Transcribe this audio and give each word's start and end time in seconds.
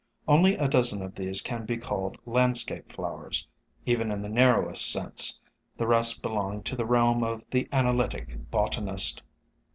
Only 0.27 0.55
a 0.55 0.67
dozen 0.67 1.03
of 1.03 1.13
these 1.13 1.41
can 1.43 1.67
be 1.67 1.77
called 1.77 2.17
landscape 2.25 2.91
flowers, 2.91 3.47
even 3.85 4.09
in 4.11 4.23
the 4.23 4.29
narrowest 4.29 4.91
sense; 4.91 5.39
the 5.77 5.85
rest 5.85 6.23
belong 6.23 6.63
to 6.63 6.75
the 6.75 6.87
realm 6.87 7.23
of 7.23 7.43
the 7.51 7.69
analytic 7.71 8.49
botanist. 8.49 9.21